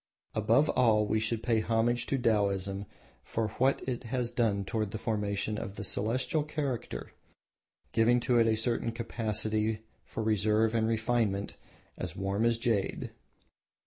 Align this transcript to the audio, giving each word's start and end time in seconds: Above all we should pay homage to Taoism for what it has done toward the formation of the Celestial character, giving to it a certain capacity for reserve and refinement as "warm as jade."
Above 0.33 0.67
all 0.71 1.05
we 1.05 1.19
should 1.19 1.43
pay 1.43 1.59
homage 1.59 2.07
to 2.07 2.17
Taoism 2.17 2.87
for 3.23 3.49
what 3.59 3.87
it 3.87 4.05
has 4.05 4.31
done 4.31 4.65
toward 4.65 4.89
the 4.89 4.97
formation 4.97 5.59
of 5.59 5.75
the 5.75 5.83
Celestial 5.83 6.41
character, 6.41 7.11
giving 7.91 8.19
to 8.21 8.39
it 8.39 8.47
a 8.47 8.57
certain 8.57 8.91
capacity 8.91 9.81
for 10.03 10.23
reserve 10.23 10.73
and 10.73 10.87
refinement 10.87 11.53
as 11.99 12.15
"warm 12.15 12.45
as 12.45 12.57
jade." 12.57 13.11